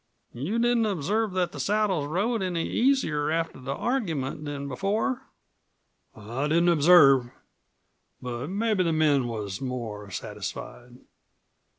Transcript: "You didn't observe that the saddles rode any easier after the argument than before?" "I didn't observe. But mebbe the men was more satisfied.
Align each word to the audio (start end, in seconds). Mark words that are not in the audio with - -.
"You 0.33 0.57
didn't 0.57 0.87
observe 0.87 1.33
that 1.33 1.51
the 1.51 1.59
saddles 1.59 2.07
rode 2.07 2.41
any 2.41 2.67
easier 2.67 3.29
after 3.29 3.59
the 3.59 3.75
argument 3.75 4.45
than 4.45 4.67
before?" 4.67 5.27
"I 6.15 6.47
didn't 6.47 6.69
observe. 6.69 7.29
But 8.19 8.47
mebbe 8.49 8.79
the 8.79 8.93
men 8.93 9.27
was 9.27 9.61
more 9.61 10.09
satisfied. 10.09 10.97